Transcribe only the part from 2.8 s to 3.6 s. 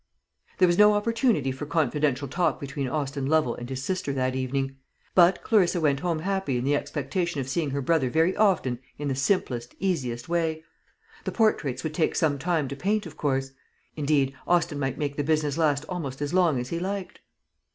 Austin Lovel